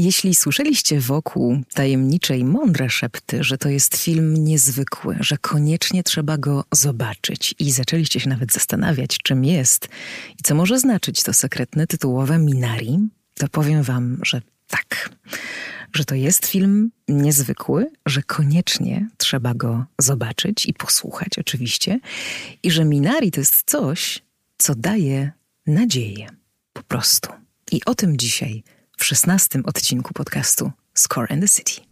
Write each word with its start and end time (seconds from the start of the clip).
Jeśli 0.00 0.34
słyszeliście 0.34 1.00
wokół 1.00 1.62
tajemnicze 1.74 2.38
i 2.38 2.44
mądre 2.44 2.90
szepty, 2.90 3.44
że 3.44 3.58
to 3.58 3.68
jest 3.68 3.96
film 3.96 4.44
niezwykły, 4.44 5.16
że 5.20 5.38
koniecznie 5.38 6.02
trzeba 6.02 6.38
go 6.38 6.64
zobaczyć 6.72 7.54
i 7.58 7.72
zaczęliście 7.72 8.20
się 8.20 8.28
nawet 8.28 8.52
zastanawiać, 8.52 9.18
czym 9.18 9.44
jest 9.44 9.88
i 10.38 10.42
co 10.42 10.54
może 10.54 10.78
znaczyć 10.78 11.22
to 11.22 11.32
sekretne 11.32 11.86
tytułowe 11.86 12.38
Minari, 12.38 12.98
to 13.34 13.48
powiem 13.48 13.82
wam, 13.82 14.18
że 14.22 14.42
tak, 14.68 15.10
że 15.92 16.04
to 16.04 16.14
jest 16.14 16.46
film 16.46 16.90
niezwykły, 17.08 17.90
że 18.06 18.22
koniecznie 18.22 19.08
trzeba 19.16 19.54
go 19.54 19.84
zobaczyć 19.98 20.66
i 20.66 20.74
posłuchać 20.74 21.38
oczywiście 21.38 22.00
i 22.62 22.70
że 22.70 22.84
Minari 22.84 23.30
to 23.30 23.40
jest 23.40 23.70
coś, 23.70 24.22
co 24.58 24.74
daje 24.74 25.32
nadzieję. 25.66 26.26
Po 26.72 26.82
prostu. 26.82 27.30
I 27.72 27.80
o 27.84 27.94
tym 27.94 28.16
dzisiaj 28.16 28.62
w 29.00 29.04
szesnastym 29.04 29.62
odcinku 29.66 30.14
podcastu 30.14 30.72
Score 30.94 31.26
and 31.30 31.42
the 31.42 31.48
City. 31.48 31.89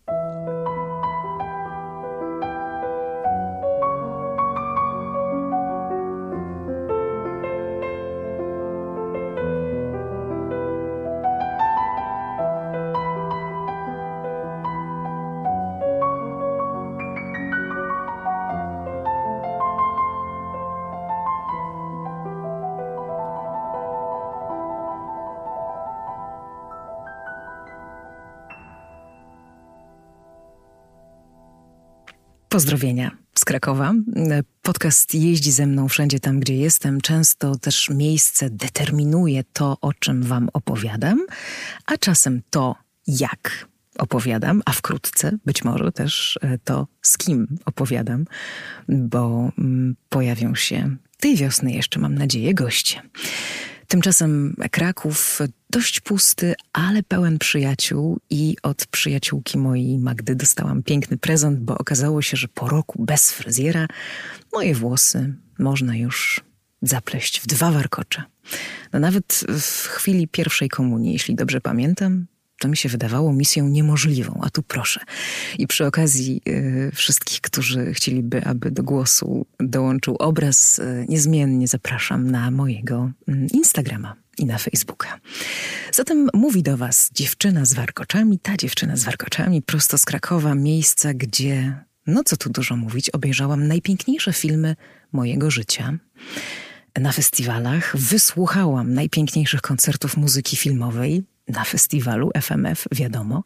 Pozdrowienia 32.58 33.10
z 33.38 33.44
Krakowa. 33.44 33.94
Podcast 34.62 35.14
jeździ 35.14 35.52
ze 35.52 35.66
mną 35.66 35.88
wszędzie 35.88 36.20
tam, 36.20 36.40
gdzie 36.40 36.56
jestem. 36.56 37.00
Często 37.00 37.56
też 37.56 37.90
miejsce 37.90 38.50
determinuje 38.50 39.44
to, 39.52 39.76
o 39.80 39.92
czym 39.92 40.22
Wam 40.22 40.48
opowiadam, 40.52 41.26
a 41.86 41.96
czasem 41.96 42.42
to, 42.50 42.76
jak 43.06 43.68
opowiadam, 43.98 44.62
a 44.64 44.72
wkrótce 44.72 45.38
być 45.44 45.64
może 45.64 45.92
też 45.92 46.38
e, 46.42 46.58
to, 46.58 46.86
z 47.02 47.18
kim 47.18 47.58
opowiadam, 47.64 48.24
bo 48.88 49.52
mm, 49.58 49.96
pojawią 50.08 50.54
się 50.54 50.96
tej 51.20 51.36
wiosny 51.36 51.72
jeszcze, 51.72 52.00
mam 52.00 52.14
nadzieję, 52.14 52.54
goście. 52.54 53.02
Tymczasem 53.88 54.56
Kraków 54.70 55.40
dość 55.70 56.00
pusty, 56.00 56.54
ale 56.72 57.02
pełen 57.02 57.38
przyjaciół 57.38 58.18
i 58.30 58.56
od 58.62 58.86
przyjaciółki 58.86 59.58
mojej 59.58 59.98
Magdy 59.98 60.34
dostałam 60.34 60.82
piękny 60.82 61.18
prezent, 61.18 61.60
bo 61.60 61.78
okazało 61.78 62.22
się, 62.22 62.36
że 62.36 62.48
po 62.48 62.68
roku 62.68 63.04
bez 63.04 63.32
fryzjera 63.32 63.86
moje 64.52 64.74
włosy 64.74 65.34
można 65.58 65.96
już 65.96 66.40
zapleść 66.82 67.40
w 67.40 67.46
dwa 67.46 67.70
warkocze. 67.70 68.22
No 68.92 69.00
nawet 69.00 69.44
w 69.60 69.86
chwili 69.86 70.28
pierwszej 70.28 70.68
komunii, 70.68 71.12
jeśli 71.12 71.34
dobrze 71.34 71.60
pamiętam, 71.60 72.26
to 72.58 72.68
mi 72.68 72.76
się 72.76 72.88
wydawało 72.88 73.32
misją 73.32 73.68
niemożliwą, 73.68 74.40
a 74.42 74.50
tu 74.50 74.62
proszę. 74.62 75.00
I 75.58 75.66
przy 75.66 75.86
okazji 75.86 76.40
y, 76.48 76.90
wszystkich, 76.94 77.40
którzy 77.40 77.94
chcieliby, 77.94 78.44
aby 78.44 78.70
do 78.70 78.82
głosu 78.82 79.46
dołączył 79.60 80.16
obraz, 80.18 80.78
y, 80.78 81.06
niezmiennie 81.08 81.68
zapraszam 81.68 82.30
na 82.30 82.50
mojego 82.50 83.10
y, 83.28 83.46
Instagrama 83.52 84.16
i 84.38 84.46
na 84.46 84.58
Facebooka. 84.58 85.20
Zatem 85.92 86.28
mówi 86.34 86.62
do 86.62 86.76
Was 86.76 87.10
dziewczyna 87.14 87.64
z 87.64 87.74
warkoczami, 87.74 88.38
ta 88.38 88.56
dziewczyna 88.56 88.96
z 88.96 89.04
warkoczami, 89.04 89.62
prosto 89.62 89.98
z 89.98 90.04
Krakowa, 90.04 90.54
miejsca, 90.54 91.14
gdzie, 91.14 91.84
no 92.06 92.24
co 92.24 92.36
tu 92.36 92.50
dużo 92.50 92.76
mówić, 92.76 93.10
obejrzałam 93.10 93.66
najpiękniejsze 93.66 94.32
filmy 94.32 94.76
mojego 95.12 95.50
życia. 95.50 95.98
Na 97.00 97.12
festiwalach 97.12 97.96
wysłuchałam 97.96 98.94
najpiękniejszych 98.94 99.60
koncertów 99.60 100.16
muzyki 100.16 100.56
filmowej, 100.56 101.24
na 101.48 101.64
festiwalu 101.64 102.30
FMF, 102.42 102.84
wiadomo. 102.92 103.44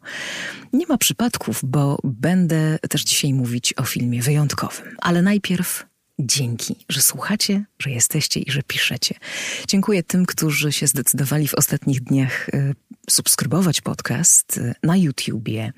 Nie 0.73 0.87
ma 0.87 0.97
przypadków, 0.97 1.59
bo 1.63 1.97
będę 2.03 2.79
też 2.89 3.03
dzisiaj 3.03 3.33
mówić 3.33 3.73
o 3.77 3.83
filmie 3.83 4.21
wyjątkowym. 4.21 4.95
Ale 5.01 5.21
najpierw 5.21 5.85
dzięki, 6.19 6.85
że 6.89 7.01
słuchacie, 7.01 7.65
że 7.79 7.91
jesteście 7.91 8.39
i 8.39 8.51
że 8.51 8.63
piszecie. 8.63 9.15
Dziękuję 9.67 10.03
tym, 10.03 10.25
którzy 10.25 10.71
się 10.71 10.87
zdecydowali 10.87 11.47
w 11.47 11.53
ostatnich 11.53 12.01
dniach 12.01 12.49
y, 12.49 12.75
subskrybować 13.09 13.81
podcast 13.81 14.57
y, 14.57 14.75
na 14.83 14.97
YouTubie, 14.97 15.73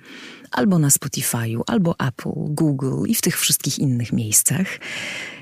albo 0.52 0.80
na 0.80 0.90
Spotify'u, 0.90 1.62
albo 1.68 1.96
Apple, 2.00 2.32
Google 2.36 3.06
i 3.08 3.16
w 3.16 3.22
tych 3.22 3.40
wszystkich 3.40 3.80
innych 3.80 4.14
miejscach. 4.14 4.68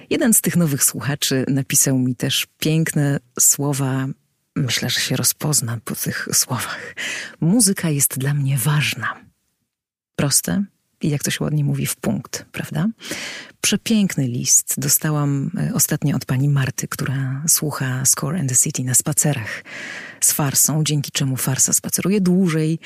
Jeden 0.09 0.33
z 0.33 0.41
tych 0.41 0.55
nowych 0.55 0.83
słuchaczy 0.83 1.45
napisał 1.47 1.99
mi 1.99 2.15
też 2.15 2.47
piękne 2.59 3.19
słowa 3.39 4.07
Myślę, 4.55 4.89
że 4.89 4.99
się 4.99 5.15
rozpozna 5.15 5.79
po 5.85 5.95
tych 5.95 6.27
słowach. 6.33 6.95
Muzyka 7.41 7.89
jest 7.89 8.17
dla 8.17 8.33
mnie 8.33 8.57
ważna. 8.57 9.25
Proste 10.15 10.63
i 11.03 11.09
jak 11.09 11.23
to 11.23 11.31
się 11.31 11.43
ładnie 11.43 11.63
mówi, 11.63 11.85
w 11.85 11.95
punkt, 11.95 12.45
prawda? 12.51 12.87
Przepiękny 13.61 14.27
list 14.27 14.73
dostałam 14.77 15.51
e, 15.57 15.73
ostatnio 15.73 16.15
od 16.15 16.25
pani 16.25 16.49
Marty, 16.49 16.87
która 16.87 17.43
słucha 17.47 18.05
Score 18.05 18.39
and 18.39 18.49
the 18.49 18.55
City 18.55 18.83
na 18.83 18.93
spacerach 18.93 19.63
z 20.19 20.31
farsą, 20.31 20.83
dzięki 20.83 21.11
czemu 21.11 21.37
farsa 21.37 21.73
spaceruje 21.73 22.21
dłużej, 22.21 22.79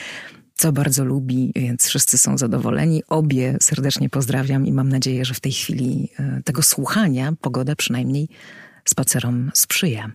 co 0.56 0.72
bardzo 0.72 1.06
lubi, 1.06 1.52
więc 1.56 1.86
wszyscy 1.86 2.18
są 2.18 2.38
zadowoleni. 2.38 3.04
Obie 3.08 3.58
serdecznie 3.62 4.10
pozdrawiam 4.10 4.66
i 4.66 4.72
mam 4.72 4.90
nadzieję, 4.90 5.26
że 5.26 5.34
w 5.34 5.40
tej 5.40 5.52
chwili 5.52 6.10
e, 6.20 6.42
tego 6.46 6.62
słuchania 6.62 7.34
pogoda 7.42 7.76
przynajmniej 7.76 8.30
spacerom 8.90 9.52
sprzyja. 9.54 10.12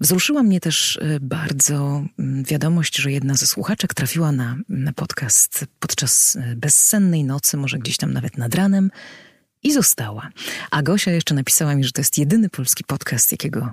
Wzruszyła 0.00 0.42
mnie 0.42 0.60
też 0.60 0.96
y, 0.96 1.18
bardzo 1.20 2.04
mm, 2.18 2.44
wiadomość, 2.44 2.96
że 2.96 3.12
jedna 3.12 3.34
ze 3.34 3.46
słuchaczek 3.46 3.94
trafiła 3.94 4.32
na, 4.32 4.56
na 4.68 4.92
podcast 4.92 5.64
podczas 5.80 6.36
y, 6.36 6.56
bezsennej 6.56 7.24
nocy, 7.24 7.56
może 7.56 7.78
gdzieś 7.78 7.96
tam 7.96 8.12
nawet 8.12 8.38
nad 8.38 8.54
ranem 8.54 8.90
i 9.62 9.72
została. 9.72 10.30
A 10.70 10.82
Gosia 10.82 11.10
jeszcze 11.10 11.34
napisała 11.34 11.74
mi, 11.74 11.84
że 11.84 11.92
to 11.92 12.00
jest 12.00 12.18
jedyny 12.18 12.48
polski 12.48 12.84
podcast, 12.84 13.32
jakiego 13.32 13.72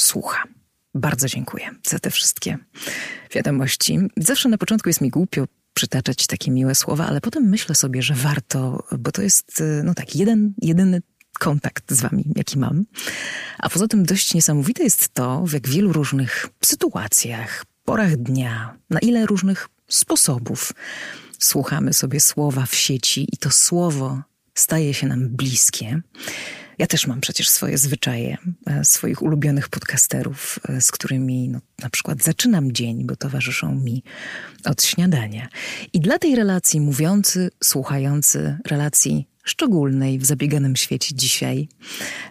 słucha. 0.00 0.44
Bardzo 0.94 1.26
dziękuję 1.28 1.70
za 1.86 1.98
te 1.98 2.10
wszystkie 2.10 2.58
wiadomości. 3.34 3.98
Zawsze 4.16 4.48
na 4.48 4.58
początku 4.58 4.88
jest 4.88 5.00
mi 5.00 5.10
głupio 5.10 5.44
przytaczać 5.74 6.26
takie 6.26 6.50
miłe 6.50 6.74
słowa, 6.74 7.06
ale 7.06 7.20
potem 7.20 7.48
myślę 7.48 7.74
sobie, 7.74 8.02
że 8.02 8.14
warto, 8.14 8.84
bo 8.98 9.12
to 9.12 9.22
jest, 9.22 9.60
y, 9.60 9.82
no 9.84 9.94
tak, 9.94 10.16
jeden, 10.16 10.54
jedyny 10.62 11.02
kontakt 11.38 11.92
z 11.92 12.00
wami, 12.00 12.24
jaki 12.36 12.58
mam. 12.58 12.84
A 13.58 13.68
poza 13.68 13.88
tym 13.88 14.04
dość 14.04 14.34
niesamowite 14.34 14.82
jest 14.82 15.08
to, 15.08 15.44
w 15.46 15.52
jak 15.52 15.68
wielu 15.68 15.92
różnych 15.92 16.48
sytuacjach, 16.64 17.64
porach 17.84 18.16
dnia, 18.16 18.76
na 18.90 18.98
ile 18.98 19.26
różnych 19.26 19.68
sposobów 19.88 20.72
słuchamy 21.38 21.92
sobie 21.92 22.20
słowa 22.20 22.66
w 22.66 22.74
sieci 22.74 23.28
i 23.32 23.36
to 23.36 23.50
słowo 23.50 24.22
staje 24.54 24.94
się 24.94 25.06
nam 25.06 25.28
bliskie. 25.28 26.00
Ja 26.78 26.86
też 26.86 27.06
mam 27.06 27.20
przecież 27.20 27.48
swoje 27.48 27.78
zwyczaje, 27.78 28.36
e, 28.66 28.84
swoich 28.84 29.22
ulubionych 29.22 29.68
podcasterów, 29.68 30.58
e, 30.68 30.80
z 30.80 30.90
którymi 30.90 31.48
no, 31.48 31.60
na 31.82 31.90
przykład 31.90 32.22
zaczynam 32.22 32.72
dzień, 32.72 33.04
bo 33.06 33.16
towarzyszą 33.16 33.74
mi 33.74 34.02
od 34.64 34.82
śniadania. 34.82 35.48
I 35.92 36.00
dla 36.00 36.18
tej 36.18 36.34
relacji 36.34 36.80
mówiący, 36.80 37.50
słuchający, 37.64 38.58
relacji 38.66 39.28
szczególnej 39.48 40.18
w 40.18 40.24
zabieganym 40.24 40.76
świecie 40.76 41.14
dzisiaj. 41.14 41.68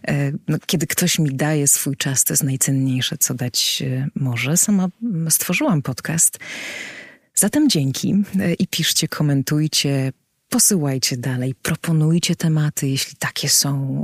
E, 0.07 0.31
no, 0.47 0.57
kiedy 0.65 0.87
ktoś 0.87 1.19
mi 1.19 1.35
daje 1.35 1.67
swój 1.67 1.95
czas, 1.95 2.23
to 2.23 2.33
jest 2.33 2.43
najcenniejsze, 2.43 3.17
co 3.17 3.33
dać 3.33 3.83
e, 3.85 4.07
może. 4.15 4.57
Sama 4.57 4.87
stworzyłam 5.29 5.81
podcast. 5.81 6.39
Zatem 7.33 7.69
dzięki 7.69 8.15
e, 8.39 8.53
i 8.53 8.67
piszcie, 8.67 9.07
komentujcie, 9.07 10.11
posyłajcie 10.49 11.17
dalej, 11.17 11.55
proponujcie 11.55 12.35
tematy, 12.35 12.87
jeśli 12.87 13.15
takie 13.19 13.49
są. 13.49 14.03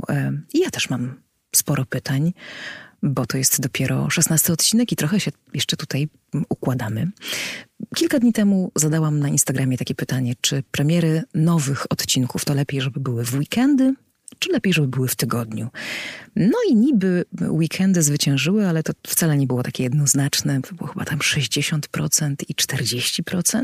Ja 0.54 0.70
też 0.70 0.90
mam 0.90 1.14
sporo 1.56 1.84
pytań 1.84 2.32
bo 3.04 3.26
to 3.26 3.38
jest 3.38 3.60
dopiero 3.60 4.10
szesnasty 4.10 4.52
odcinek 4.52 4.92
i 4.92 4.96
trochę 4.96 5.20
się 5.20 5.30
jeszcze 5.54 5.76
tutaj 5.76 6.08
układamy. 6.48 7.10
Kilka 7.94 8.18
dni 8.18 8.32
temu 8.32 8.72
zadałam 8.76 9.18
na 9.18 9.28
Instagramie 9.28 9.78
takie 9.78 9.94
pytanie, 9.94 10.34
czy 10.40 10.62
premiery 10.70 11.22
nowych 11.34 11.92
odcinków 11.92 12.44
to 12.44 12.54
lepiej, 12.54 12.80
żeby 12.80 13.00
były 13.00 13.24
w 13.24 13.34
weekendy, 13.34 13.94
czy 14.38 14.52
lepiej, 14.52 14.72
żeby 14.72 14.88
były 14.88 15.08
w 15.08 15.16
tygodniu. 15.16 15.68
No 16.36 16.58
i 16.70 16.76
niby 16.76 17.24
weekendy 17.40 18.02
zwyciężyły, 18.02 18.68
ale 18.68 18.82
to 18.82 18.92
wcale 19.06 19.36
nie 19.36 19.46
było 19.46 19.62
takie 19.62 19.82
jednoznaczne. 19.82 20.60
Było 20.72 20.90
chyba 20.90 21.04
tam 21.04 21.18
60% 21.18 22.34
i 22.48 22.54
40%. 22.54 23.62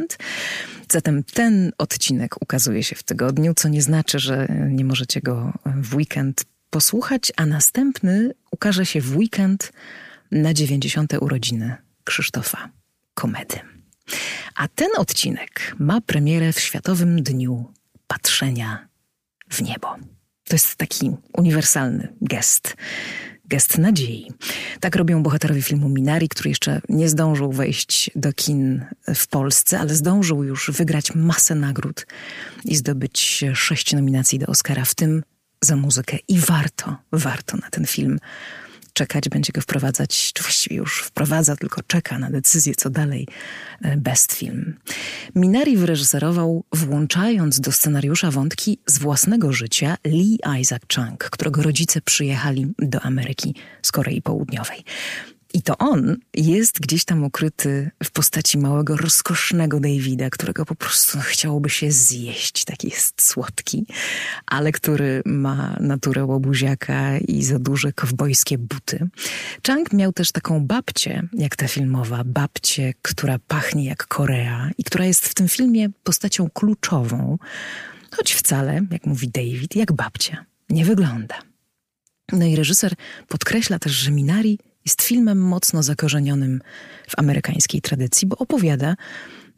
Zatem 0.92 1.24
ten 1.24 1.72
odcinek 1.78 2.42
ukazuje 2.42 2.82
się 2.82 2.96
w 2.96 3.02
tygodniu, 3.02 3.54
co 3.54 3.68
nie 3.68 3.82
znaczy, 3.82 4.18
że 4.18 4.48
nie 4.70 4.84
możecie 4.84 5.20
go 5.20 5.52
w 5.66 5.94
weekend 5.94 6.44
posłuchać, 6.70 7.32
a 7.36 7.46
następny 7.46 8.34
ukaże 8.50 8.86
się 8.86 9.00
w 9.00 9.16
weekend 9.16 9.72
na 10.30 10.54
90. 10.54 11.12
urodziny 11.20 11.76
Krzysztofa 12.04 12.70
Komedy. 13.14 13.60
A 14.54 14.68
ten 14.68 14.88
odcinek 14.96 15.76
ma 15.78 16.00
premierę 16.00 16.52
w 16.52 16.60
Światowym 16.60 17.22
Dniu 17.22 17.72
Patrzenia 18.06 18.88
w 19.50 19.62
Niebo. 19.62 19.96
To 20.44 20.54
jest 20.54 20.76
taki 20.76 21.10
uniwersalny 21.32 22.16
gest 22.20 22.76
gest 23.50 23.78
nadziei. 23.78 24.32
Tak 24.80 24.96
robią 24.96 25.22
bohaterowie 25.22 25.62
filmu 25.62 25.88
Minari, 25.88 26.28
który 26.28 26.48
jeszcze 26.48 26.80
nie 26.88 27.08
zdążył 27.08 27.52
wejść 27.52 28.10
do 28.14 28.32
kin 28.32 28.84
w 29.14 29.26
Polsce, 29.26 29.80
ale 29.80 29.94
zdążył 29.94 30.44
już 30.44 30.70
wygrać 30.70 31.14
masę 31.14 31.54
nagród 31.54 32.06
i 32.64 32.76
zdobyć 32.76 33.44
sześć 33.54 33.92
nominacji 33.92 34.38
do 34.38 34.46
Oscara, 34.46 34.84
w 34.84 34.94
tym 34.94 35.22
za 35.64 35.76
muzykę. 35.76 36.18
I 36.28 36.38
warto, 36.38 36.96
warto 37.12 37.56
na 37.56 37.70
ten 37.70 37.86
film 37.86 38.18
czekać, 38.92 39.28
będzie 39.28 39.52
go 39.52 39.60
wprowadzać, 39.60 40.32
czy 40.32 40.42
właściwie 40.42 40.76
już 40.76 41.02
wprowadza, 41.02 41.56
tylko 41.56 41.82
czeka 41.82 42.18
na 42.18 42.30
decyzję, 42.30 42.74
co 42.74 42.90
dalej. 42.90 43.28
E, 43.82 43.96
best 43.96 44.32
film. 44.32 44.74
Minari 45.34 45.76
wyreżyserował, 45.76 46.64
włączając 46.72 47.60
do 47.60 47.72
scenariusza 47.72 48.30
wątki 48.30 48.78
z 48.86 48.98
własnego 48.98 49.52
życia 49.52 49.96
Lee 50.04 50.38
Isaac 50.60 50.82
Chung, 50.94 51.24
którego 51.30 51.62
rodzice 51.62 52.00
przyjechali 52.00 52.66
do 52.78 53.00
Ameryki 53.00 53.54
z 53.82 53.92
Korei 53.92 54.22
Południowej. 54.22 54.84
I 55.54 55.62
to 55.62 55.78
on 55.78 56.16
jest 56.34 56.80
gdzieś 56.80 57.04
tam 57.04 57.24
ukryty 57.24 57.90
w 58.04 58.10
postaci 58.10 58.58
małego, 58.58 58.96
rozkosznego 58.96 59.80
Davida, 59.80 60.30
którego 60.30 60.64
po 60.64 60.74
prostu 60.74 61.18
chciałoby 61.20 61.70
się 61.70 61.92
zjeść. 61.92 62.64
Taki 62.64 62.88
jest 62.88 63.22
słodki, 63.22 63.86
ale 64.46 64.72
który 64.72 65.22
ma 65.24 65.76
naturę 65.80 66.24
łobuziaka 66.24 67.18
i 67.18 67.42
za 67.42 67.58
duże 67.58 67.92
kowbojskie 67.92 68.58
buty. 68.58 69.08
Chang 69.66 69.92
miał 69.92 70.12
też 70.12 70.32
taką 70.32 70.66
babcię, 70.66 71.22
jak 71.32 71.56
ta 71.56 71.68
filmowa, 71.68 72.24
babcię, 72.24 72.92
która 73.02 73.38
pachnie 73.38 73.84
jak 73.84 74.06
Korea 74.06 74.70
i 74.78 74.84
która 74.84 75.04
jest 75.04 75.28
w 75.28 75.34
tym 75.34 75.48
filmie 75.48 75.88
postacią 76.04 76.50
kluczową, 76.50 77.38
choć 78.10 78.32
wcale, 78.32 78.80
jak 78.90 79.06
mówi 79.06 79.28
David, 79.28 79.76
jak 79.76 79.92
babcia 79.92 80.44
nie 80.70 80.84
wygląda. 80.84 81.34
No 82.32 82.44
i 82.46 82.56
reżyser 82.56 82.94
podkreśla 83.28 83.78
też, 83.78 83.92
że 83.92 84.10
Minari 84.10 84.58
jest 84.84 85.02
filmem 85.02 85.38
mocno 85.38 85.82
zakorzenionym 85.82 86.60
w 87.08 87.18
amerykańskiej 87.18 87.80
tradycji, 87.80 88.28
bo 88.28 88.36
opowiada 88.36 88.96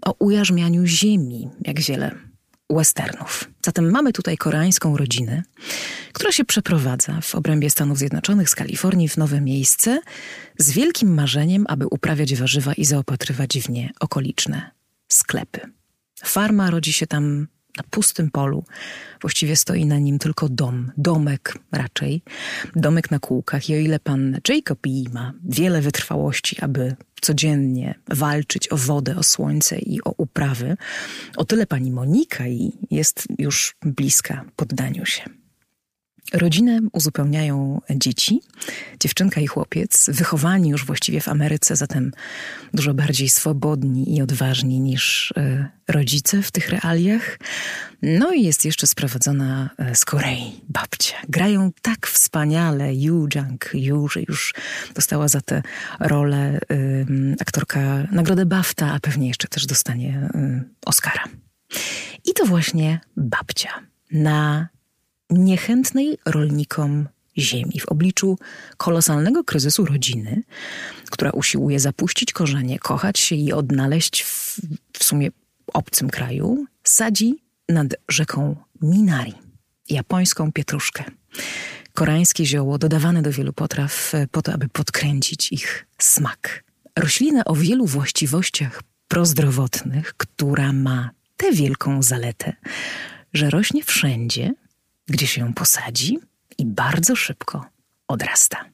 o 0.03 0.15
ujarzmianiu 0.19 0.87
ziemi, 0.87 1.49
jak 1.61 1.81
wiele 1.81 2.15
westernów. 2.71 3.51
Zatem 3.65 3.91
mamy 3.91 4.13
tutaj 4.13 4.37
koreańską 4.37 4.97
rodzinę, 4.97 5.43
która 6.13 6.33
się 6.33 6.45
przeprowadza 6.45 7.21
w 7.21 7.35
obrębie 7.35 7.71
Stanów 7.71 7.99
Zjednoczonych 7.99 8.51
z 8.51 8.55
Kalifornii 8.55 9.09
w 9.09 9.17
nowe 9.17 9.41
miejsce 9.41 10.01
z 10.59 10.71
wielkim 10.71 11.15
marzeniem, 11.15 11.65
aby 11.69 11.87
uprawiać 11.87 12.35
warzywa 12.35 12.75
i 12.75 12.85
zaopatrywać 12.85 13.59
w 13.59 13.69
nie 13.69 13.91
okoliczne 14.01 14.71
sklepy. 15.09 15.61
Farma 16.25 16.71
rodzi 16.71 16.93
się 16.93 17.07
tam 17.07 17.47
na 17.77 17.83
pustym 17.91 18.31
polu. 18.31 18.65
Właściwie 19.21 19.57
stoi 19.57 19.87
na 19.87 19.99
nim 19.99 20.19
tylko 20.19 20.49
dom, 20.49 20.93
domek 20.97 21.59
raczej, 21.73 22.23
domek 22.77 23.11
na 23.11 23.19
kółkach. 23.19 23.69
I 23.69 23.75
o 23.75 23.79
ile 23.79 23.99
pan 23.99 24.41
Jacob 24.49 24.79
ma 25.13 25.33
wiele 25.45 25.81
wytrwałości, 25.81 26.57
aby 26.61 26.97
codziennie 27.21 27.95
walczyć 28.09 28.73
o 28.73 28.77
wodę, 28.77 29.17
o 29.17 29.23
słońce 29.23 29.79
i 29.79 30.03
o 30.05 30.15
uprawy, 30.17 30.77
o 31.37 31.45
tyle 31.45 31.67
pani 31.67 31.93
Monika 31.93 32.49
i 32.49 32.73
jest 32.91 33.29
już 33.39 33.77
bliska 33.83 34.45
poddaniu 34.57 35.07
się. 35.07 35.42
Rodzinę 36.33 36.81
uzupełniają 36.93 37.81
dzieci, 37.91 38.41
dziewczynka 39.01 39.41
i 39.41 39.47
chłopiec, 39.47 40.11
wychowani 40.13 40.71
już 40.71 40.85
właściwie 40.85 41.21
w 41.21 41.29
Ameryce, 41.29 41.77
zatem 41.77 42.13
dużo 42.75 42.95
bardziej 42.95 43.29
swobodni 43.29 44.17
i 44.17 44.23
odważni 44.23 44.81
niż 44.81 45.31
y, 45.31 45.67
rodzice 45.89 46.43
w 46.43 46.51
tych 46.51 46.69
realiach. 46.69 47.39
No 48.03 48.33
i 48.33 48.43
jest 48.43 48.65
jeszcze 48.65 48.87
sprowadzona 48.87 49.71
e, 49.79 49.95
z 49.95 50.05
Korei 50.05 50.61
babcia. 50.69 51.17
Grają 51.29 51.71
tak 51.83 52.07
wspaniale 52.07 52.95
Yu 52.95 53.29
Jang 53.35 53.71
Yu, 53.75 54.09
że 54.09 54.21
już 54.29 54.55
dostała 54.95 55.29
za 55.29 55.41
tę 55.41 55.63
rolę 56.01 56.59
y, 56.73 57.37
aktorka 57.41 57.81
nagrodę 58.13 58.47
BAFTA, 58.47 58.93
a 58.93 59.01
pewnie 59.01 59.29
jeszcze 59.29 59.49
też 59.49 59.67
dostanie 59.67 60.31
y, 60.35 60.65
Oscara. 60.87 61.25
I 62.25 62.33
to 62.35 62.47
właśnie 62.47 63.01
babcia 63.17 63.71
na 64.13 64.69
niechętnej 65.33 66.19
rolnikom 66.25 67.09
ziemi 67.39 67.81
w 67.81 67.89
obliczu 67.89 68.39
kolosalnego 68.77 69.45
kryzysu 69.45 69.85
rodziny, 69.85 70.43
która 71.11 71.31
usiłuje 71.31 71.81
zapuścić 71.81 72.33
korzenie, 72.33 72.79
kochać 72.79 73.19
się 73.19 73.35
i 73.37 73.53
odnaleźć 73.53 74.23
w, 74.23 74.61
w 74.93 75.05
sumie 75.05 75.31
obcym 75.67 76.11
kraju, 76.11 76.67
sadzi 76.85 77.35
nad 77.69 77.87
rzeką 78.09 78.57
Minari 78.83 79.35
japońską 79.89 80.53
pietruszkę. 80.53 81.05
Koreańskie 81.95 82.47
zioło 82.47 82.79
dodawane 82.79 83.23
do 83.23 83.33
wielu 83.33 83.53
potraw 83.53 84.13
po 84.31 84.43
to, 84.43 84.53
aby 84.53 84.69
podkręcić 84.69 85.53
ich 85.53 85.87
smak. 85.99 86.65
Roślina 86.99 87.45
o 87.45 87.55
wielu 87.55 87.87
właściwościach 87.87 88.83
prozdrowotnych, 89.09 90.15
która 90.15 90.73
ma 90.73 91.11
tę 91.37 91.53
wielką 91.53 92.03
zaletę, 92.03 92.53
że 93.33 93.51
rośnie 93.51 93.83
wszędzie, 93.83 94.55
gdzie 95.07 95.27
się 95.27 95.41
ją 95.41 95.53
posadzi 95.53 96.19
i 96.59 96.67
bardzo 96.67 97.17
szybko 97.17 97.65
odrasta. 98.09 98.65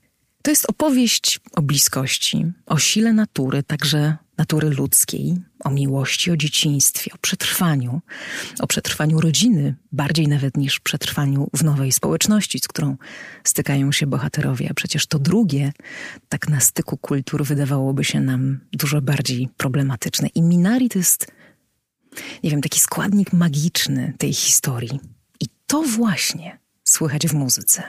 To 0.42 0.50
jest 0.50 0.70
opowieść 0.70 1.40
o 1.56 1.62
bliskości, 1.62 2.46
o 2.66 2.78
sile 2.78 3.12
natury, 3.12 3.62
także 3.62 4.16
natury 4.38 4.70
ludzkiej, 4.70 5.36
o 5.64 5.70
miłości, 5.70 6.30
o 6.30 6.36
dzieciństwie, 6.36 7.10
o 7.14 7.18
przetrwaniu, 7.18 8.00
o 8.60 8.66
przetrwaniu 8.66 9.20
rodziny, 9.20 9.74
bardziej 9.92 10.28
nawet 10.28 10.56
niż 10.56 10.80
przetrwaniu 10.80 11.48
w 11.54 11.64
nowej 11.64 11.92
społeczności, 11.92 12.58
z 12.58 12.68
którą 12.68 12.96
stykają 13.44 13.92
się 13.92 14.06
bohaterowie. 14.06 14.68
A 14.70 14.74
przecież 14.74 15.06
to 15.06 15.18
drugie, 15.18 15.72
tak 16.28 16.48
na 16.48 16.60
styku 16.60 16.96
kultur, 16.96 17.44
wydawałoby 17.44 18.04
się 18.04 18.20
nam 18.20 18.60
dużo 18.72 19.02
bardziej 19.02 19.48
problematyczne. 19.56 20.28
I 20.28 20.42
Minari 20.42 20.88
to 20.88 20.98
jest, 20.98 21.26
nie 22.42 22.50
wiem, 22.50 22.60
taki 22.60 22.80
składnik 22.80 23.32
magiczny 23.32 24.12
tej 24.18 24.32
historii 24.32 25.00
to 25.68 25.82
właśnie 25.82 26.58
słychać 26.84 27.26
w 27.26 27.34
muzyce. 27.34 27.82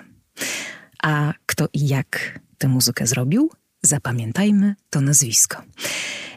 A 1.03 1.33
kto 1.45 1.67
i 1.73 1.87
jak 1.87 2.39
tę 2.57 2.67
muzykę 2.67 3.07
zrobił? 3.07 3.51
Zapamiętajmy 3.81 4.75
to 4.89 5.01
nazwisko. 5.01 5.61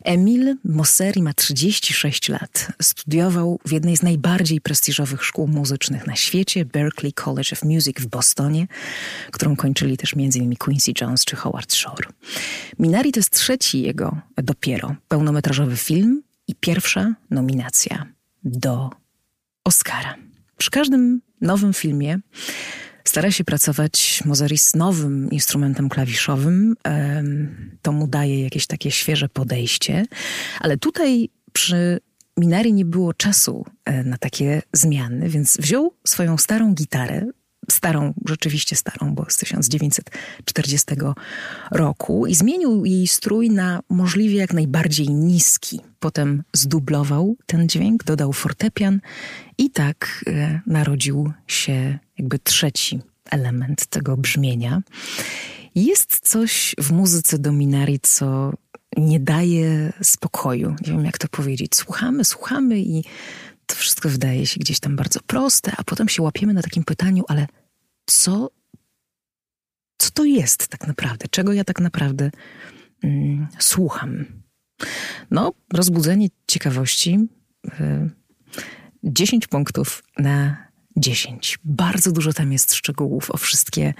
Emil 0.04 0.56
Mosseri 0.64 1.22
ma 1.22 1.34
36 1.34 2.28
lat. 2.28 2.68
Studiował 2.82 3.60
w 3.66 3.72
jednej 3.72 3.96
z 3.96 4.02
najbardziej 4.02 4.60
prestiżowych 4.60 5.24
szkół 5.24 5.48
muzycznych 5.48 6.06
na 6.06 6.16
świecie, 6.16 6.64
Berklee 6.64 7.12
College 7.12 7.48
of 7.52 7.62
Music 7.62 8.00
w 8.00 8.06
Bostonie, 8.06 8.66
którą 9.30 9.56
kończyli 9.56 9.96
też 9.96 10.14
m.in. 10.14 10.56
Quincy 10.56 10.92
Jones 11.00 11.24
czy 11.24 11.36
Howard 11.36 11.72
Shore. 11.72 12.08
Minari 12.78 13.12
to 13.12 13.18
jest 13.18 13.30
trzeci 13.30 13.82
jego 13.82 14.16
dopiero 14.36 14.94
pełnometrażowy 15.08 15.76
film 15.76 16.22
i 16.48 16.54
pierwsza 16.54 17.14
nominacja 17.30 18.06
do 18.44 18.90
Oscara. 19.64 20.31
Przy 20.62 20.70
każdym 20.70 21.20
nowym 21.40 21.72
filmie 21.72 22.18
stara 23.04 23.30
się 23.30 23.44
pracować 23.44 24.22
Mozari 24.24 24.58
z 24.58 24.74
nowym 24.74 25.30
instrumentem 25.30 25.88
klawiszowym. 25.88 26.74
To 27.82 27.92
mu 27.92 28.06
daje 28.06 28.42
jakieś 28.42 28.66
takie 28.66 28.90
świeże 28.90 29.28
podejście, 29.28 30.04
ale 30.60 30.78
tutaj 30.78 31.28
przy 31.52 32.00
Minari 32.36 32.72
nie 32.72 32.84
było 32.84 33.14
czasu 33.14 33.66
e, 33.84 34.04
na 34.04 34.18
takie 34.18 34.62
zmiany, 34.72 35.28
więc 35.28 35.56
wziął 35.56 35.94
swoją 36.06 36.38
starą 36.38 36.74
gitarę, 36.74 37.26
starą, 37.70 38.14
rzeczywiście 38.26 38.76
starą, 38.76 39.14
bo 39.14 39.26
z 39.28 39.36
1940 39.36 40.86
roku 41.70 42.26
i 42.26 42.34
zmienił 42.34 42.84
jej 42.84 43.06
strój 43.06 43.50
na 43.50 43.80
możliwie 43.88 44.36
jak 44.36 44.52
najbardziej 44.52 45.08
niski. 45.08 45.80
Potem 46.00 46.42
zdublował 46.52 47.36
ten 47.46 47.68
dźwięk, 47.68 48.04
dodał 48.04 48.32
fortepian 48.32 49.00
i 49.58 49.70
tak 49.70 50.24
e, 50.26 50.60
narodził 50.66 51.32
się 51.46 51.98
jakby 52.18 52.38
trzeci 52.38 53.00
element 53.30 53.86
tego 53.86 54.16
brzmienia. 54.16 54.82
Jest 55.74 56.20
coś 56.28 56.74
w 56.78 56.92
muzyce 56.92 57.38
Dominari, 57.38 58.00
co 58.02 58.52
nie 58.96 59.20
daje 59.20 59.92
spokoju. 60.02 60.70
Nie 60.86 60.92
wiem, 60.92 61.04
jak 61.04 61.18
to 61.18 61.28
powiedzieć. 61.28 61.76
Słuchamy, 61.76 62.24
słuchamy 62.24 62.80
i 62.80 63.04
to 63.66 63.74
wszystko 63.74 64.08
wydaje 64.08 64.46
się 64.46 64.60
gdzieś 64.60 64.80
tam 64.80 64.96
bardzo 64.96 65.20
proste, 65.20 65.72
a 65.76 65.84
potem 65.84 66.08
się 66.08 66.22
łapiemy 66.22 66.54
na 66.54 66.62
takim 66.62 66.84
pytaniu, 66.84 67.24
ale 67.28 67.46
co, 68.06 68.50
co 69.98 70.10
to 70.10 70.24
jest 70.24 70.68
tak 70.68 70.86
naprawdę? 70.86 71.26
Czego 71.30 71.52
ja 71.52 71.64
tak 71.64 71.80
naprawdę 71.80 72.30
mm, 73.04 73.48
słucham? 73.58 74.24
No, 75.30 75.52
rozbudzenie 75.72 76.28
ciekawości. 76.46 77.18
Y, 77.80 78.10
10 79.04 79.46
punktów 79.46 80.02
na 80.18 80.66
10. 80.96 81.58
Bardzo 81.64 82.12
dużo 82.12 82.32
tam 82.32 82.52
jest 82.52 82.74
szczegółów, 82.74 83.30
o 83.30 83.36
wszystkie 83.36 83.94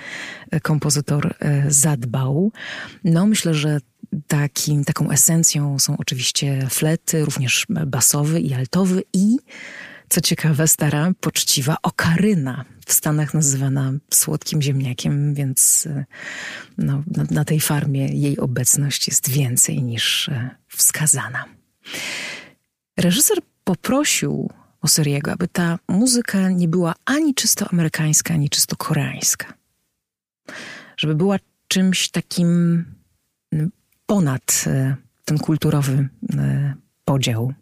e, 0.51 0.61
kompozytor 0.61 1.35
e, 1.41 1.65
zadbał. 1.71 2.53
No 3.05 3.27
myślę, 3.27 3.55
że 3.55 3.81
takim, 4.27 4.85
taką 4.85 5.11
esencją 5.11 5.79
są 5.79 5.97
oczywiście 5.99 6.67
flety, 6.71 7.25
również 7.25 7.67
basowy 7.87 8.41
i 8.41 8.55
altowy 8.55 9.03
i 9.13 9.37
co 10.09 10.21
ciekawe, 10.21 10.69
stara, 10.69 11.13
poczciwa 11.21 11.77
okaryna, 11.83 12.65
w 12.87 12.93
Stanach 12.93 13.35
nazywana 13.35 13.93
słodkim 14.15 14.63
ziemniakiem, 14.63 15.35
więc 15.35 15.87
e, 15.91 16.05
no, 16.79 17.03
na, 17.07 17.25
na 17.31 17.45
tej 17.45 17.61
farmie 17.61 18.07
jej 18.07 18.39
obecność 18.39 19.09
jest 19.09 19.29
więcej 19.29 19.83
niż 19.83 20.31
wskazana. 20.69 21.45
Reżyser 22.97 23.39
poprosił 23.65 24.51
Osiriego, 24.83 25.33
aby 25.33 25.49
ta 25.49 25.79
muzyka 25.89 26.51
nie 26.51 26.69
była 26.69 26.95
ani 27.05 27.35
czysto 27.35 27.67
amerykańska, 27.73 28.35
ani 28.35 28.51
czysto 28.51 28.77
koreańska. 28.77 29.53
Żeby 30.97 31.15
była 31.15 31.37
czymś 31.69 32.09
takim 32.11 32.85
mm, 33.53 33.71
ponad 34.07 34.65
e, 34.67 34.97
ten 35.25 35.39
kulturowy 35.39 36.09
e, 36.39 36.75
podział. 37.05 37.53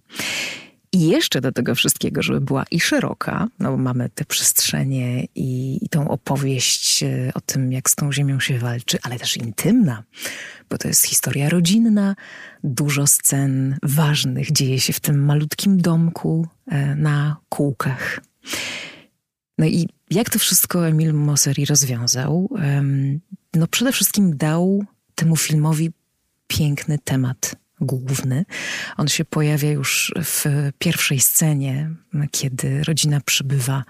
I 0.93 1.09
jeszcze 1.09 1.41
do 1.41 1.53
tego 1.53 1.75
wszystkiego, 1.75 2.23
żeby 2.23 2.41
była 2.41 2.65
i 2.71 2.81
szeroka, 2.81 3.49
no 3.59 3.71
bo 3.71 3.77
mamy 3.77 4.09
te 4.09 4.25
przestrzenie 4.25 5.25
i, 5.35 5.79
i 5.85 5.89
tą 5.89 6.09
opowieść 6.09 7.03
e, 7.03 7.31
o 7.35 7.41
tym, 7.41 7.73
jak 7.73 7.91
z 7.91 7.95
tą 7.95 8.12
ziemią 8.12 8.41
się 8.41 8.59
walczy, 8.59 8.99
ale 9.03 9.19
też 9.19 9.37
intymna, 9.37 10.03
bo 10.71 10.79
to 10.79 10.89
jest 10.89 11.07
historia 11.07 11.49
rodzinna, 11.49 12.17
dużo 12.65 13.07
scen 13.07 13.79
ważnych 13.83 14.53
dzieje 14.53 14.81
się 14.81 14.93
w 14.93 15.00
tym 15.00 15.25
malutkim 15.25 15.81
domku 15.81 16.47
e, 16.67 16.95
na 16.95 17.37
kółkach. 17.49 18.21
No 19.59 19.67
i 19.67 19.89
jak 20.11 20.31
to 20.31 20.39
wszystko 20.39 20.89
Emil 20.89 21.15
Mosseri 21.15 21.65
rozwiązał? 21.65 22.50
No 23.55 23.67
przede 23.67 23.93
wszystkim 23.93 24.37
dał 24.37 24.85
temu 25.15 25.37
filmowi 25.37 25.91
piękny 26.47 26.99
temat 26.99 27.55
główny. 27.81 28.45
On 28.97 29.09
się 29.09 29.25
pojawia 29.25 29.71
już 29.71 30.15
w 30.17 30.45
pierwszej 30.79 31.21
scenie, 31.21 31.91
kiedy 32.31 32.85
rodzina 32.85 33.21
przybywa 33.21 33.85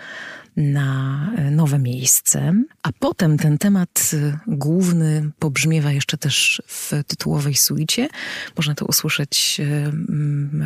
na 0.61 1.31
e, 1.37 1.50
nowe 1.50 1.79
miejsce, 1.79 2.55
a 2.83 2.93
potem 2.99 3.38
ten 3.38 3.59
temat 3.59 4.11
e, 4.12 4.38
główny 4.47 5.31
pobrzmiewa 5.38 5.93
jeszcze 5.93 6.17
też 6.17 6.62
w 6.67 6.93
tytułowej 7.07 7.55
suicie. 7.55 8.09
Można 8.57 8.75
to 8.75 8.87
usłyszeć 8.87 9.61
e, 9.61 9.93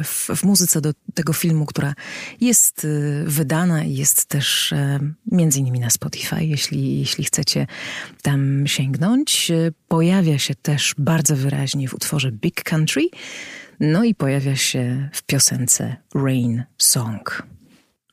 w, 0.05 0.29
w 0.37 0.45
muzyce 0.45 0.81
do 0.81 0.93
tego 1.15 1.33
filmu, 1.33 1.67
która 1.67 1.95
jest 2.41 2.87
wydana 3.25 3.85
i 3.85 3.95
jest 3.95 4.27
też 4.27 4.75
między 5.33 5.59
innymi 5.59 5.81
na 5.81 5.91
Spotify, 5.91 6.45
jeśli, 6.45 6.99
jeśli 6.99 7.25
chcecie 7.25 7.67
tam 8.23 8.67
sięgnąć. 8.67 9.53
Pojawia 9.89 10.39
się 10.39 10.55
też 10.55 10.95
bardzo 10.99 11.37
wyraźnie 11.37 11.89
w 11.89 11.95
utworze 11.95 12.33
Big 12.33 12.63
Country, 12.63 13.03
no 13.81 14.05
i 14.05 14.15
pojawia 14.15 14.57
się 14.57 15.09
w 15.13 15.23
piosence 15.23 15.97
Rain 16.15 16.65
Song. 16.79 17.43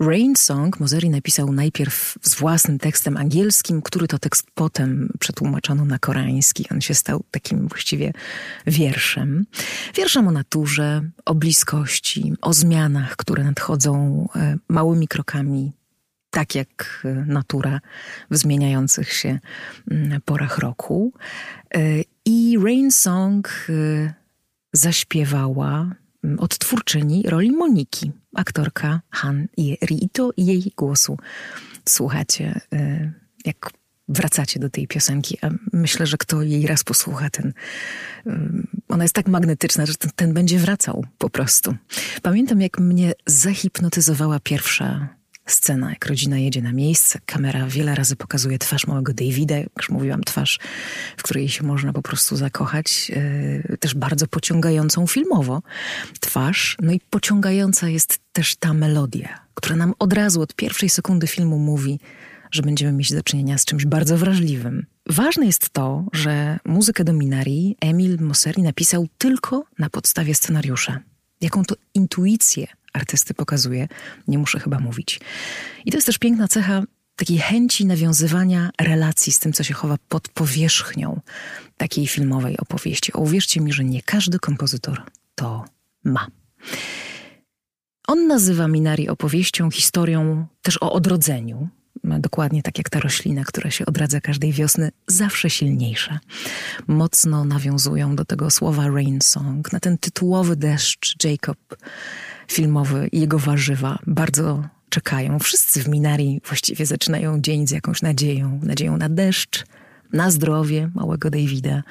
Rain 0.01 0.35
Song 0.35 0.79
Mozeri 0.79 1.09
napisał 1.09 1.51
najpierw 1.51 2.17
z 2.21 2.35
własnym 2.35 2.79
tekstem 2.79 3.17
angielskim, 3.17 3.81
który 3.81 4.07
to 4.07 4.19
tekst 4.19 4.47
potem 4.53 5.13
przetłumaczono 5.19 5.85
na 5.85 5.99
koreański. 5.99 6.65
On 6.71 6.81
się 6.81 6.93
stał 6.93 7.23
takim 7.31 7.67
właściwie 7.67 8.13
wierszem. 8.67 9.45
Wierszem 9.95 10.27
o 10.27 10.31
naturze, 10.31 11.01
o 11.25 11.35
bliskości, 11.35 12.33
o 12.41 12.53
zmianach, 12.53 13.15
które 13.15 13.43
nadchodzą 13.43 14.27
e, 14.35 14.57
małymi 14.67 15.07
krokami, 15.07 15.71
tak 16.29 16.55
jak 16.55 17.01
e, 17.05 17.13
natura 17.13 17.79
w 18.31 18.37
zmieniających 18.37 19.13
się 19.13 19.39
mm, 19.91 20.21
porach 20.21 20.57
roku. 20.57 21.13
E, 21.75 21.79
I 22.25 22.57
Rain 22.63 22.91
Song 22.91 23.67
zaśpiewała 24.73 26.00
odtwórczyni 26.37 27.23
roli 27.27 27.51
Moniki 27.51 28.11
aktorka 28.35 29.01
Han 29.09 29.47
Rito 29.85 30.31
i 30.37 30.45
jej 30.45 30.73
głosu 30.77 31.17
słuchacie, 31.89 32.61
y, 32.73 33.11
jak 33.45 33.71
wracacie 34.07 34.59
do 34.59 34.69
tej 34.69 34.87
piosenki. 34.87 35.37
A 35.41 35.49
myślę, 35.73 36.05
że 36.05 36.17
kto 36.17 36.41
jej 36.41 36.67
raz 36.67 36.83
posłucha, 36.83 37.29
ten, 37.29 37.53
y, 38.27 38.31
ona 38.87 39.03
jest 39.03 39.15
tak 39.15 39.27
magnetyczna, 39.27 39.85
że 39.85 39.95
ten, 39.95 40.11
ten 40.15 40.33
będzie 40.33 40.59
wracał 40.59 41.05
po 41.17 41.29
prostu. 41.29 41.75
Pamiętam, 42.21 42.61
jak 42.61 42.79
mnie 42.79 43.13
zahipnotyzowała 43.25 44.39
pierwsza 44.39 45.20
scena, 45.53 45.89
jak 45.89 46.05
rodzina 46.05 46.37
jedzie 46.37 46.61
na 46.61 46.73
miejsce, 46.73 47.19
kamera 47.25 47.67
wiele 47.67 47.95
razy 47.95 48.15
pokazuje 48.15 48.59
twarz 48.59 48.87
małego 48.87 49.13
Davida, 49.13 49.57
jak 49.57 49.69
już 49.77 49.89
mówiłam, 49.89 50.21
twarz, 50.23 50.59
w 51.17 51.23
której 51.23 51.49
się 51.49 51.63
można 51.63 51.93
po 51.93 52.01
prostu 52.01 52.35
zakochać, 52.35 53.09
yy, 53.69 53.77
też 53.77 53.95
bardzo 53.95 54.27
pociągającą 54.27 55.07
filmowo 55.07 55.61
twarz, 56.19 56.77
no 56.81 56.91
i 56.91 56.99
pociągająca 57.09 57.89
jest 57.89 58.19
też 58.31 58.55
ta 58.55 58.73
melodia, 58.73 59.39
która 59.53 59.75
nam 59.75 59.93
od 59.99 60.13
razu, 60.13 60.41
od 60.41 60.55
pierwszej 60.55 60.89
sekundy 60.89 61.27
filmu 61.27 61.59
mówi, 61.59 61.99
że 62.51 62.61
będziemy 62.61 62.91
mieć 62.91 63.13
do 63.13 63.23
czynienia 63.23 63.57
z 63.57 63.65
czymś 63.65 63.85
bardzo 63.85 64.17
wrażliwym. 64.17 64.85
Ważne 65.09 65.45
jest 65.45 65.69
to, 65.69 66.05
że 66.13 66.59
muzykę 66.65 67.03
do 67.03 67.13
Minari 67.13 67.75
Emil 67.81 68.17
Mosseri 68.19 68.61
napisał 68.61 69.07
tylko 69.17 69.63
na 69.79 69.89
podstawie 69.89 70.35
scenariusza. 70.35 70.99
Jaką 71.41 71.65
to 71.65 71.75
intuicję 71.93 72.67
artysty 72.93 73.33
pokazuje, 73.33 73.87
nie 74.27 74.37
muszę 74.37 74.59
chyba 74.59 74.79
mówić. 74.79 75.19
I 75.85 75.91
to 75.91 75.97
jest 75.97 76.07
też 76.07 76.17
piękna 76.17 76.47
cecha 76.47 76.83
takiej 77.15 77.37
chęci 77.37 77.85
nawiązywania 77.85 78.69
relacji 78.81 79.33
z 79.33 79.39
tym, 79.39 79.53
co 79.53 79.63
się 79.63 79.73
chowa 79.73 79.95
pod 80.09 80.27
powierzchnią 80.27 81.21
takiej 81.77 82.07
filmowej 82.07 82.57
opowieści. 82.57 83.13
O, 83.13 83.19
uwierzcie 83.19 83.61
mi, 83.61 83.73
że 83.73 83.83
nie 83.83 84.01
każdy 84.01 84.39
kompozytor 84.39 85.03
to 85.35 85.65
ma. 86.03 86.27
On 88.07 88.27
nazywa 88.27 88.67
Minari 88.67 89.09
opowieścią, 89.09 89.71
historią 89.71 90.47
też 90.61 90.77
o 90.81 90.93
odrodzeniu, 90.93 91.69
dokładnie 92.03 92.63
tak 92.63 92.77
jak 92.77 92.89
ta 92.89 92.99
roślina, 92.99 93.43
która 93.43 93.71
się 93.71 93.85
odradza 93.85 94.21
każdej 94.21 94.53
wiosny, 94.53 94.91
zawsze 95.07 95.49
silniejsza. 95.49 96.19
Mocno 96.87 97.45
nawiązują 97.45 98.15
do 98.15 98.25
tego 98.25 98.51
słowa 98.51 98.87
rain 98.87 99.19
song, 99.21 99.73
na 99.73 99.79
ten 99.79 99.97
tytułowy 99.97 100.55
deszcz 100.55 101.23
Jacob 101.23 101.57
filmowy 102.51 103.07
i 103.11 103.19
jego 103.19 103.39
warzywa 103.39 103.99
bardzo 104.07 104.69
czekają. 104.89 105.39
Wszyscy 105.39 105.83
w 105.83 105.87
Minari 105.87 106.41
właściwie 106.47 106.85
zaczynają 106.85 107.41
dzień 107.41 107.67
z 107.67 107.71
jakąś 107.71 108.01
nadzieją. 108.01 108.59
Nadzieją 108.63 108.97
na 108.97 109.09
deszcz, 109.09 109.65
na 110.13 110.31
zdrowie 110.31 110.89
małego 110.95 111.29
Davida, 111.29 111.83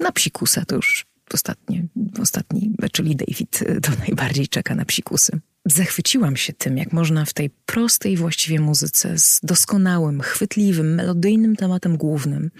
na 0.00 0.12
psikusa 0.12 0.64
to 0.64 0.76
już 0.76 1.06
ostatni, 1.34 1.88
ostatni, 2.20 2.74
czyli 2.92 3.16
David 3.16 3.64
to 3.82 3.92
najbardziej 3.98 4.48
czeka 4.48 4.74
na 4.74 4.84
psikusy. 4.84 5.40
Zachwyciłam 5.64 6.36
się 6.36 6.52
tym, 6.52 6.78
jak 6.78 6.92
można 6.92 7.24
w 7.24 7.32
tej 7.32 7.50
prostej 7.50 8.16
właściwie 8.16 8.60
muzyce 8.60 9.18
z 9.18 9.40
doskonałym, 9.42 10.20
chwytliwym, 10.20 10.94
melodyjnym 10.94 11.56
tematem 11.56 11.96
głównym 11.96 12.50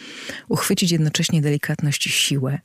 uchwycić 0.49 0.93
jednocześnie 0.93 1.43
delikatność 1.43 2.07
i 2.07 2.11
siłę. 2.11 2.59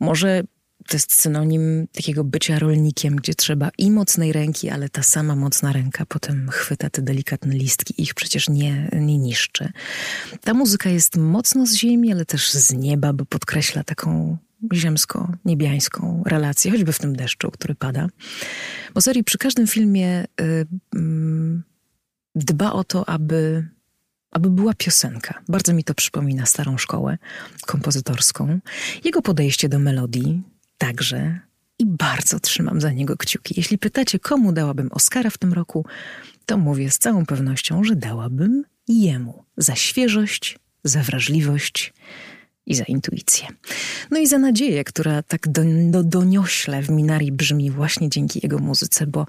Może 0.00 0.42
to 0.88 0.96
jest 0.96 1.12
synonim 1.12 1.86
takiego 1.92 2.24
bycia 2.24 2.58
rolnikiem, 2.58 3.16
gdzie 3.16 3.34
trzeba 3.34 3.70
i 3.78 3.90
mocnej 3.90 4.32
ręki, 4.32 4.70
ale 4.70 4.88
ta 4.88 5.02
sama 5.02 5.36
mocna 5.36 5.72
ręka 5.72 6.06
potem 6.06 6.48
chwyta 6.50 6.90
te 6.90 7.02
delikatne 7.02 7.54
listki 7.54 8.02
ich 8.02 8.14
przecież 8.14 8.48
nie, 8.48 8.88
nie 8.92 9.18
niszczy. 9.18 9.72
Ta 10.40 10.54
muzyka 10.54 10.90
jest 10.90 11.16
mocno 11.16 11.66
z 11.66 11.74
ziemi, 11.74 12.12
ale 12.12 12.24
też 12.24 12.52
z 12.52 12.72
nieba, 12.72 13.12
bo 13.12 13.24
podkreśla 13.24 13.84
taką 13.84 14.36
ziemsko-niebiańską 14.74 16.22
relację, 16.26 16.70
choćby 16.70 16.92
w 16.92 16.98
tym 16.98 17.16
deszczu, 17.16 17.50
który 17.50 17.74
pada. 17.74 18.08
Bo 18.94 19.00
serii 19.00 19.24
przy 19.24 19.38
każdym 19.38 19.66
filmie 19.66 20.24
y, 20.40 20.44
y, 20.44 20.66
dba 22.34 22.72
o 22.72 22.84
to, 22.84 23.08
aby 23.08 23.68
aby 24.30 24.50
była 24.50 24.74
piosenka. 24.74 25.42
Bardzo 25.48 25.72
mi 25.72 25.84
to 25.84 25.94
przypomina 25.94 26.46
starą 26.46 26.78
szkołę 26.78 27.18
kompozytorską. 27.66 28.60
Jego 29.04 29.22
podejście 29.22 29.68
do 29.68 29.78
melodii, 29.78 30.42
także 30.86 31.40
i 31.78 31.86
bardzo 31.86 32.40
trzymam 32.40 32.80
za 32.80 32.92
niego 32.92 33.16
kciuki. 33.16 33.54
Jeśli 33.56 33.78
pytacie, 33.78 34.18
komu 34.18 34.52
dałabym 34.52 34.88
Oscara 34.92 35.30
w 35.30 35.38
tym 35.38 35.52
roku, 35.52 35.86
to 36.46 36.58
mówię 36.58 36.90
z 36.90 36.98
całą 36.98 37.26
pewnością, 37.26 37.84
że 37.84 37.96
dałabym 37.96 38.64
jemu 38.88 39.44
za 39.56 39.74
świeżość, 39.74 40.58
za 40.84 41.02
wrażliwość 41.02 41.92
i 42.66 42.74
za 42.74 42.84
intuicję. 42.84 43.46
No 44.10 44.18
i 44.18 44.26
za 44.26 44.38
nadzieję, 44.38 44.84
która 44.84 45.22
tak 45.22 45.48
do, 45.48 45.62
do, 45.90 46.02
doniośle 46.02 46.82
w 46.82 46.90
Minari 46.90 47.32
brzmi 47.32 47.70
właśnie 47.70 48.08
dzięki 48.08 48.40
jego 48.42 48.58
muzyce, 48.58 49.06
bo 49.06 49.26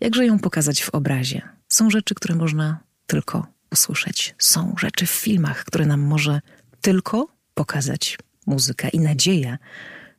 jakże 0.00 0.26
ją 0.26 0.38
pokazać 0.38 0.82
w 0.82 0.90
obrazie? 0.90 1.42
Są 1.68 1.90
rzeczy, 1.90 2.14
które 2.14 2.34
można 2.34 2.78
tylko 3.06 3.46
usłyszeć. 3.72 4.34
Są 4.38 4.74
rzeczy 4.78 5.06
w 5.06 5.10
filmach, 5.10 5.64
które 5.64 5.86
nam 5.86 6.00
może 6.00 6.40
tylko 6.80 7.28
pokazać 7.54 8.18
muzyka 8.46 8.88
i 8.88 8.98
nadzieja 8.98 9.58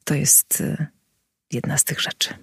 to 0.06 0.14
jest 0.14 0.62
y, 0.62 0.88
jedna 1.52 1.78
z 1.78 1.84
tych 1.84 2.02
rzeczy. 2.02 2.34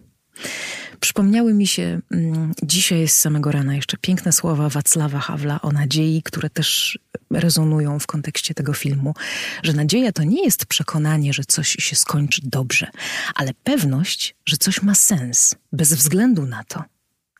Przypomniały 1.00 1.54
mi 1.54 1.66
się 1.66 2.00
mm, 2.10 2.52
dzisiaj 2.62 3.08
z 3.08 3.16
samego 3.16 3.52
rana 3.52 3.74
jeszcze 3.74 3.96
piękne 3.96 4.32
słowa 4.32 4.68
Wacława 4.68 5.18
Hawla 5.18 5.60
o 5.60 5.72
nadziei, 5.72 6.22
które 6.22 6.50
też 6.50 6.98
rezonują 7.30 7.98
w 7.98 8.06
kontekście 8.06 8.54
tego 8.54 8.72
filmu, 8.72 9.14
że 9.62 9.72
nadzieja 9.72 10.12
to 10.12 10.24
nie 10.24 10.44
jest 10.44 10.66
przekonanie, 10.66 11.32
że 11.32 11.44
coś 11.44 11.68
się 11.68 11.96
skończy 11.96 12.40
dobrze, 12.44 12.90
ale 13.34 13.50
pewność, 13.64 14.34
że 14.46 14.56
coś 14.56 14.82
ma 14.82 14.94
sens, 14.94 15.54
bez 15.72 15.94
względu 15.94 16.46
na 16.46 16.64
to, 16.64 16.84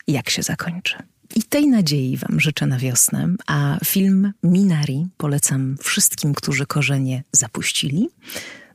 jak 0.07 0.29
się 0.29 0.43
zakończy. 0.43 0.95
I 1.35 1.43
tej 1.43 1.67
nadziei 1.67 2.17
Wam 2.17 2.39
życzę 2.39 2.65
na 2.65 2.77
wiosnę, 2.77 3.27
a 3.47 3.77
film 3.85 4.33
Minari 4.43 5.07
polecam 5.17 5.77
wszystkim, 5.81 6.33
którzy 6.33 6.65
korzenie 6.65 7.23
zapuścili, 7.31 8.09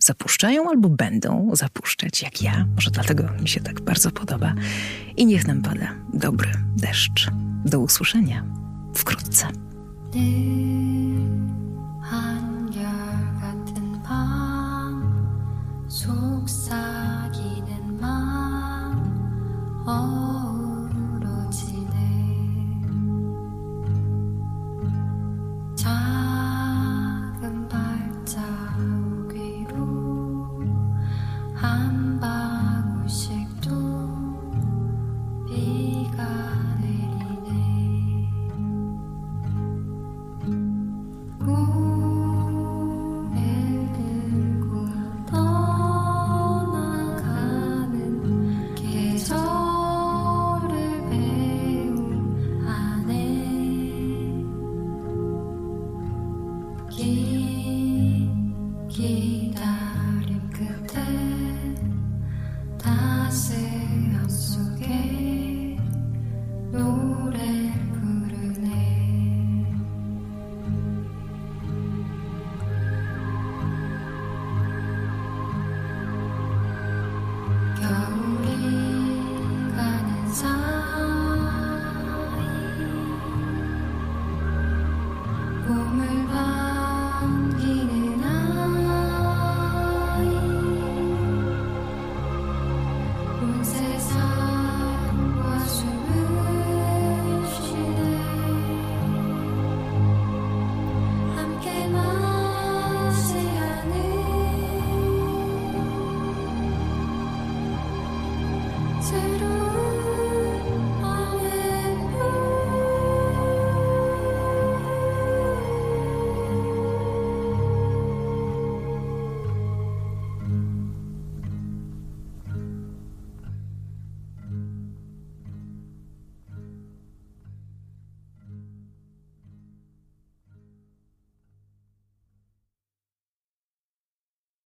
zapuszczają 0.08 0.70
albo 0.70 0.88
będą 0.88 1.50
zapuszczać, 1.52 2.22
jak 2.22 2.42
ja. 2.42 2.66
Może 2.74 2.90
dlatego 2.90 3.24
mi 3.40 3.48
się 3.48 3.60
tak 3.60 3.80
bardzo 3.80 4.10
podoba. 4.10 4.54
I 5.16 5.26
niech 5.26 5.46
nam 5.46 5.62
pada 5.62 5.94
dobry 6.14 6.50
deszcz. 6.76 7.30
Do 7.64 7.80
usłyszenia 7.80 8.44
wkrótce. 8.94 9.48
속삭 15.88 16.97